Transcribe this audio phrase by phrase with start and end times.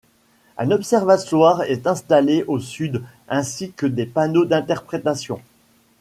[0.57, 5.39] Un observatoire est installé au sud ainsi que des panneaux d'interprétation.